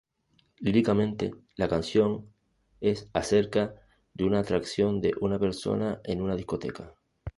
[0.57, 2.25] Líricamente, la canción
[2.79, 3.75] es acerca
[4.15, 6.95] de una atracción de una persona en una discoteca.